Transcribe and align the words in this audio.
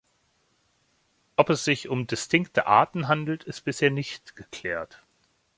Ob 1.35 1.51
es 1.51 1.63
sich 1.63 1.87
um 1.87 2.07
distinkte 2.07 2.65
Arten 2.65 3.07
handelt, 3.07 3.43
ist 3.43 3.65
bisher 3.65 3.91
nicht 3.91 4.35
geklärt. 4.35 5.03